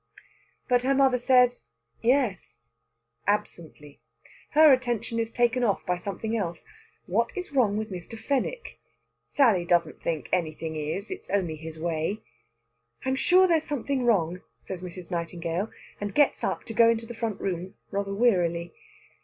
But 0.67 0.81
her 0.81 0.95
mother 0.95 1.19
says 1.19 1.65
"Yes" 2.01 2.57
absently. 3.27 4.01
Her 4.53 4.73
attention 4.73 5.19
is 5.19 5.31
taken 5.31 5.63
off 5.63 5.85
by 5.85 5.97
something 5.97 6.35
else. 6.35 6.65
What 7.05 7.29
is 7.35 7.51
wrong 7.51 7.77
with 7.77 7.91
Mr. 7.91 8.17
Fenwick? 8.17 8.79
Sally 9.27 9.63
doesn't 9.63 10.01
think 10.01 10.27
anything 10.33 10.75
is. 10.75 11.11
It's 11.11 11.29
only 11.29 11.55
his 11.55 11.77
way. 11.77 12.23
"I'm 13.05 13.15
sure 13.15 13.47
there's 13.47 13.61
something 13.63 14.03
wrong," 14.03 14.41
says 14.59 14.81
Mrs. 14.81 15.11
Nightingale, 15.11 15.69
and 15.99 16.15
gets 16.15 16.43
up 16.43 16.63
to 16.63 16.73
go 16.73 16.89
into 16.89 17.05
the 17.05 17.13
front 17.13 17.39
room 17.39 17.75
rather 17.91 18.15
wearily. 18.15 18.73